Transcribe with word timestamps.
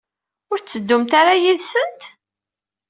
Ur 0.51 0.59
tetteddumt 0.59 1.11
ara 1.19 1.33
yid-sent? 1.43 2.01